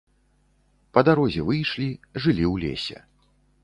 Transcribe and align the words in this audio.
Па 0.95 1.03
дарозе 1.09 1.41
выйшлі, 1.51 1.89
жылі 2.23 2.43
ў 2.53 2.55
лесе. 2.69 2.97